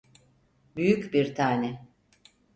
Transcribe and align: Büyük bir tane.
Büyük 0.75 1.13
bir 1.13 1.35
tane. 1.35 1.79